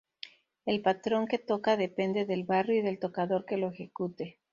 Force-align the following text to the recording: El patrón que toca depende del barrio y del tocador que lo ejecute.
El 0.65 0.81
patrón 0.81 1.27
que 1.27 1.37
toca 1.37 1.77
depende 1.77 2.25
del 2.25 2.43
barrio 2.43 2.79
y 2.79 2.81
del 2.81 2.97
tocador 2.97 3.45
que 3.45 3.57
lo 3.57 3.69
ejecute. 3.69 4.39